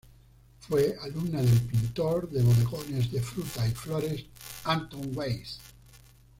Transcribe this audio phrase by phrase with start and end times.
[0.61, 4.25] Fue alumna del pintor de bodegones de fruta y flores
[4.63, 5.59] Anton Weiss.